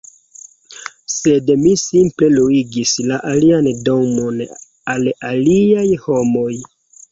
sed 1.15 1.51
mi 1.65 1.73
simple 1.81 2.29
luigas 2.37 2.95
la 3.11 3.21
alian 3.33 3.71
domon 3.91 4.43
al 4.97 5.13
aliaj 5.33 5.87
homoj 6.11 6.53